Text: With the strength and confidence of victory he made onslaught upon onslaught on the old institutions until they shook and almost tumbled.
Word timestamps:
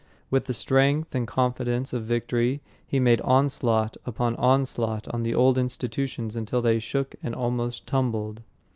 With 0.31 0.45
the 0.45 0.53
strength 0.55 1.13
and 1.13 1.27
confidence 1.27 1.93
of 1.93 2.05
victory 2.05 2.63
he 2.87 2.99
made 2.99 3.21
onslaught 3.21 3.97
upon 4.03 4.35
onslaught 4.37 5.07
on 5.09 5.21
the 5.21 5.35
old 5.35 5.59
institutions 5.59 6.35
until 6.35 6.59
they 6.59 6.79
shook 6.79 7.13
and 7.21 7.35
almost 7.35 7.85
tumbled. 7.85 8.41